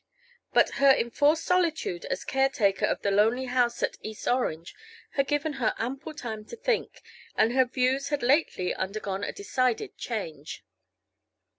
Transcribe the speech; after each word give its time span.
But 0.51 0.71
her 0.81 0.89
enforced 0.91 1.43
solitude 1.43 2.05
as 2.05 2.23
caretaker 2.25 2.87
of 2.87 3.03
the 3.03 3.11
lonely 3.11 3.45
house 3.45 3.83
at 3.83 3.97
East 4.01 4.27
Orange 4.27 4.73
had 5.11 5.27
given 5.27 5.53
her 5.61 5.75
ample 5.77 6.15
time 6.15 6.43
to 6.45 6.55
think, 6.55 7.03
and 7.35 7.53
her 7.53 7.65
views 7.65 8.07
had 8.09 8.23
lately 8.23 8.73
undergone 8.73 9.23
a 9.23 9.31
decided 9.31 9.95
change. 9.99 10.65